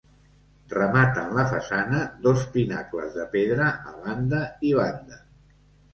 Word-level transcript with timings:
Rematen 0.71 1.35
la 1.39 1.43
façana, 1.51 2.01
dos 2.27 2.47
pinacles 2.55 3.13
de 3.19 3.27
pedra 3.35 3.69
a 3.93 3.95
banda 4.07 4.41
i 4.71 4.73
banda. 4.83 5.25